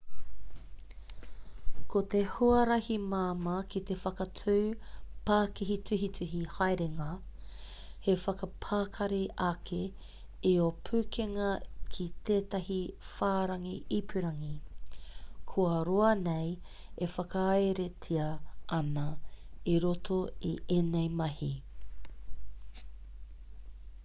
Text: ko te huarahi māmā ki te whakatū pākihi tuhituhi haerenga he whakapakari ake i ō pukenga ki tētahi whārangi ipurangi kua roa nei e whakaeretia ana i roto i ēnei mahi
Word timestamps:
ko 1.93 1.99
te 2.11 2.19
huarahi 2.35 2.95
māmā 3.09 3.51
ki 3.73 3.81
te 3.89 3.95
whakatū 4.03 4.53
pākihi 5.29 5.75
tuhituhi 5.89 6.39
haerenga 6.53 7.09
he 8.07 8.15
whakapakari 8.23 9.19
ake 9.49 9.81
i 10.51 10.53
ō 10.63 10.69
pukenga 10.89 11.49
ki 11.97 12.07
tētahi 12.31 12.77
whārangi 13.09 13.73
ipurangi 13.97 14.53
kua 15.53 15.75
roa 15.91 16.11
nei 16.23 16.51
e 17.09 17.11
whakaeretia 17.15 18.31
ana 18.81 19.05
i 19.75 19.77
roto 19.85 20.17
i 20.53 20.55
ēnei 20.79 21.13
mahi 21.21 21.51